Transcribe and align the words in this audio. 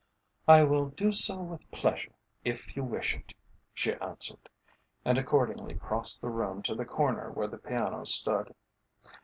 "I 0.47 0.63
will 0.63 0.87
do 0.87 1.11
so 1.11 1.37
with 1.43 1.69
pleasure 1.69 2.15
if 2.43 2.75
you 2.75 2.83
wish 2.83 3.15
it?" 3.15 3.35
she 3.71 3.93
answered, 3.97 4.49
and 5.05 5.19
accordingly 5.19 5.75
crossed 5.75 6.21
the 6.21 6.29
room 6.31 6.63
to 6.63 6.73
the 6.73 6.85
corner 6.85 7.29
where 7.31 7.47
the 7.47 7.59
piano 7.59 8.05
stood. 8.05 8.55